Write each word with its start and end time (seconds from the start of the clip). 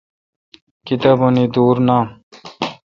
کتابونی 0.87 1.45
دور 1.53 1.75
نام۔ 1.87 2.05